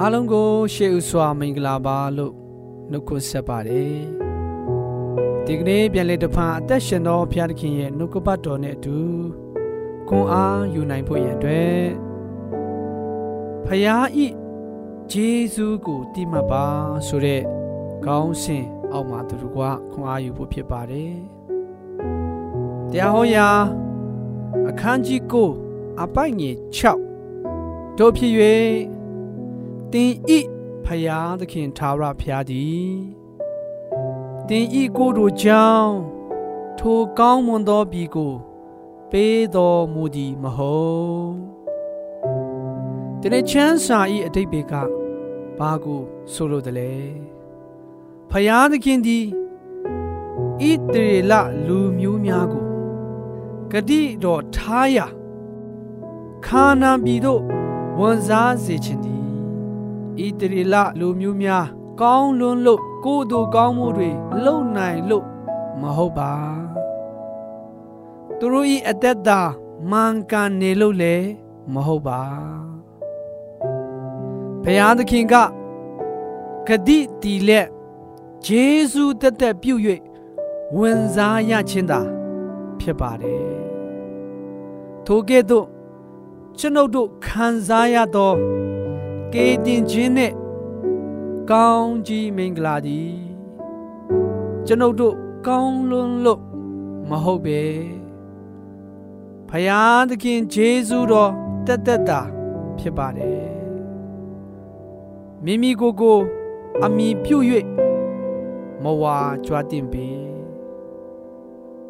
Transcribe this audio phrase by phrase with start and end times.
[0.00, 2.34] အားလုံးကို ရှေးဥစွာမင်္ဂလာပါလို့
[2.90, 3.98] နှုတ်ခွန်းဆက်ပါတယ်
[5.46, 8.98] ဒီကနေ့ပြန်လည်တစ်ဖန်အသက်ရှင်သောဘုရားသခင်ရဲ့နှုတ်ကပတ်တော်နဲ့အတူ
[10.08, 11.82] ခွန်အားယူနိုင်ဖို့ရန်အတွက်
[13.66, 14.26] ဖယားဤ
[15.12, 16.64] ဂျေဇူးကိုတိမှတ်ပါ
[17.06, 17.42] ဆိုတဲ့
[18.04, 19.58] ခေါင်းစဉ်အောက်မှာသူတို့က
[19.92, 21.14] ခွန်အားယူဖို့ဖြစ်ပါတယ်
[22.90, 23.48] တရားဟောရာ
[24.68, 25.48] အခန်းကြီးကို
[26.02, 26.56] အပိုက်ငယ်
[27.22, 28.34] 6တို့ဖြစ်၍
[29.92, 30.38] တင်ဤ
[30.84, 32.88] ဖယားသခင်သာရဖျားသည်
[34.48, 35.94] တင်ဤကိုတို့ကြောင့်
[36.78, 38.34] ထိုကောင်းမွန်သောပြီကို
[39.10, 41.32] ပေးတော်မူသည်မဟုတ်
[43.20, 44.72] တနေ့ချမ်းစာဤအတိတ်ဘေက
[45.58, 46.00] ဘာကို
[46.32, 46.92] ဆိုလိုတယ်လဲ
[48.30, 49.24] ဖယားသခင်သည်
[50.60, 51.32] ဣတရေလ
[51.66, 52.64] လူမျိုးများကို
[53.72, 55.06] ဂတိတော်ထားရာ
[56.46, 57.42] ခါနာပြည်သို့
[57.98, 59.17] ဝန်စားစေခြင်းသည်
[60.24, 61.66] ဣတရီလလူမျိုးများ
[62.00, 64.10] ကောင်းလွန်းလို့ကိုယ်တို့ကောင်းမှုတွေ
[64.44, 65.24] လုံနိုင်လို့
[65.80, 66.32] မဟုတ်ပါ
[68.38, 69.40] သူတို့ဤအသက်တာ
[69.90, 71.28] မှန်ကန်နေလို့လည်း
[71.72, 72.22] မဟုတ်ပါ
[74.62, 75.34] ဘုရားသခင်က
[76.66, 77.68] ဂတိတီလက်
[78.46, 79.80] ဂျေဇုတက်တက်ပြုတ်၍
[80.78, 82.00] ဝင်စားရခြင်းသာ
[82.80, 83.48] ဖြစ်ပါတယ်
[85.06, 85.66] ထိုကဲ့သို့
[86.58, 88.34] ကျွန်ုပ်တို့ခံစားရသော
[89.34, 90.32] ကေတင်ခြင်းနဲ့
[91.50, 93.12] ကောင်းကြီးမင်္ဂလာသည်
[94.66, 95.14] ကျွန်ုပ်တို့
[95.46, 96.40] ကောင်းလွန်းလို့
[97.08, 97.60] မဟုတ်ပဲ
[99.48, 101.32] ဖယားသခင်ဂျေဇုတော်
[101.66, 102.20] တက်တက်တာ
[102.78, 103.50] ဖြစ်ပါတယ်
[105.44, 106.18] မိမိကိုယ်ကို
[106.84, 107.44] အမိပြုတ်၍
[108.82, 110.08] မဝါကြွားတင်ပေ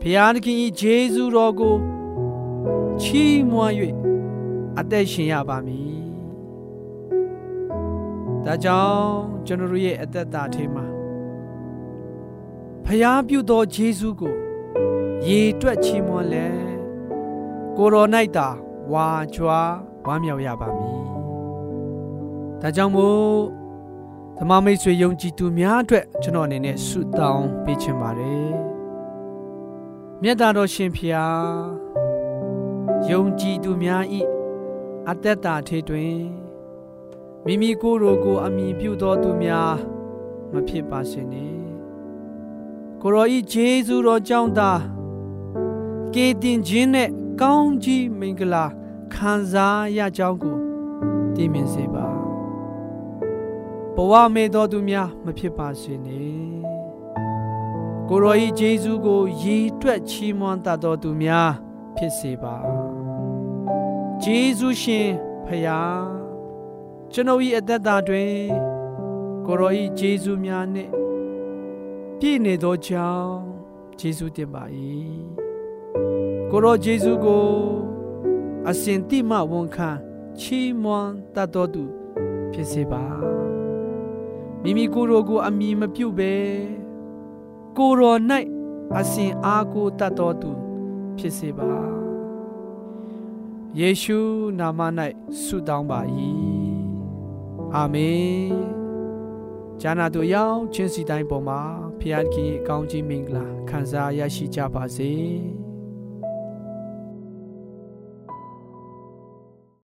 [0.00, 1.76] ဖယားသခင်၏ဂျေဇုတော်ကို
[3.02, 3.74] ချီးမွမ်း၍
[4.78, 5.97] အသက်ရှင်ရပါမည်
[8.44, 9.12] ဒါကြောင့်
[9.46, 10.86] ကျွန်တော်ရဲ့အသက်တာထဲမှာ
[12.84, 14.34] ဖျားပြုသောယေရှုကို
[15.26, 16.46] ရေတွက်ချီးမွမ်းလဲ
[17.76, 18.06] ကိုရော၌
[18.36, 18.48] တာ
[18.92, 19.72] ဝါကြွား
[20.06, 20.98] ဝမ်းမြောက်ရပါမည်
[22.60, 23.18] ဒါကြောင့်မို့
[24.38, 28.50] ဓမ္မမိတ်ဆွေယုံကြည်သူများအတွက်ကျွန်တော်အနေနဲ့ဆုတောင်းပေးချင်ပါတယ်
[30.22, 31.48] မြတ်တော်ရှင်ဖျား
[33.10, 34.20] ယုံကြည်သူများဤ
[35.10, 36.14] အသက်တာထဲတွင်
[37.50, 39.74] မိမိကိုယ်ကိုအမိပြုသောသူများ
[40.52, 41.60] မဖြစ်ပါစေနှင့်
[43.00, 44.70] ကိုရောဤဂျေဇုတော်ကြောင့်သာ
[46.14, 47.08] ကေတင်ခြင်းနဲ့
[47.40, 48.64] ကောင်းကြီးမင်္ဂလာ
[49.14, 50.56] ခံစားရကြောင်းကို
[51.34, 52.06] သိမြင်စေပါ
[53.94, 56.58] ဘဝမေတော်သူများမဖြစ်ပါစေနှင့်
[58.08, 61.50] ကိုရောဤဂျေဇုကိုရည်တွက်ချီးမွမ်းတတ်တော်သူများ
[61.96, 62.56] ဖြစ်စေပါ
[64.22, 65.08] ဂျေဇုရှင်
[65.46, 66.17] ဖယား
[67.12, 68.34] ကျွန်ုပ်၏အသက်တာတွင်
[69.46, 70.92] ကိုရော၏ဂျေဇုများနှင့်
[72.18, 73.34] ပြည့်နေသောကြောင့်
[73.98, 74.64] ဂျေဇုတင်ပါ၏
[76.50, 77.46] ကိုရောဂျေဇုကို
[78.68, 79.90] အစဉ်တိမဝန်ခံ
[80.40, 81.84] ချီးမွမ်းတတ်တော်သူ
[82.52, 83.04] ဖြစ်စေပါ
[84.62, 86.34] မိမိကိုယ်တော်ကိုအမိမပြုတ်ပဲ
[87.76, 88.16] ကိုရော၌
[88.98, 90.50] အစဉ်အားကိုတတ်တော်သူ
[91.18, 91.70] ဖြစ်စေပါ
[93.78, 94.18] ယေရှု
[94.58, 94.80] နာမ၌
[95.42, 96.00] ဆုတောင်းပါ၏
[97.76, 98.78] အာမင်
[99.80, 101.60] ဂျာနာတို့ရောက်ချင်းစီတိုင်းပေါ်မှာ
[102.00, 105.12] ဖခင်ကြီးအကောင်းကြီးမင်္ဂလာခံစားရရှိကြပါစေ။